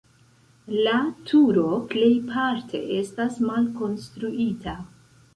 La 0.85 0.93
turo 1.31 1.65
plejparte 1.91 2.81
estas 3.01 3.37
malkonstruita. 3.49 4.75